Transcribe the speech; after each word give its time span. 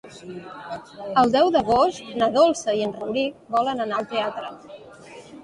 El 1.23 1.33
deu 1.35 1.51
d'agost 1.55 2.09
na 2.23 2.31
Dolça 2.39 2.75
i 2.81 2.83
en 2.87 2.95
Rauric 2.97 3.39
volen 3.59 3.87
anar 3.87 4.01
al 4.01 4.11
teatre. 4.17 4.53